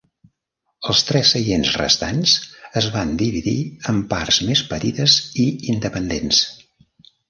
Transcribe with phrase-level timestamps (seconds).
[0.93, 2.33] Els tres seients restants
[2.83, 3.57] es van dividir
[3.95, 6.47] en parts més petites i independents.